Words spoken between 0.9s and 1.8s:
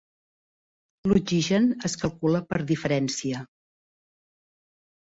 L'oxigen